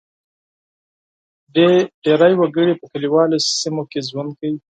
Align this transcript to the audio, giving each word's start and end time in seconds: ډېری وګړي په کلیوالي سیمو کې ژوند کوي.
ډېری 2.03 2.33
وګړي 2.37 2.73
په 2.79 2.85
کلیوالي 2.91 3.37
سیمو 3.59 3.83
کې 3.91 3.99
ژوند 4.09 4.31
کوي. 4.39 4.55